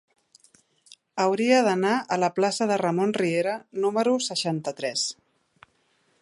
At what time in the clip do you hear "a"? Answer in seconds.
2.15-2.17